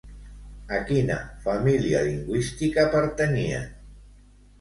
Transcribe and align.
A 0.77 0.77
quina 0.91 1.17
família 1.43 2.01
lingüística 2.07 2.87
pertanyien? 2.97 3.69